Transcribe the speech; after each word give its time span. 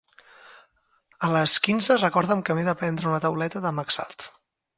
A 1.27 1.29
les 1.35 1.57
quinze 1.67 1.99
recorda'm 1.99 2.41
que 2.49 2.57
m'he 2.61 2.67
de 2.71 2.75
prendre 2.81 3.09
una 3.13 3.21
tauleta 3.27 3.63
de 3.69 3.75
Maxalt. 3.83 4.29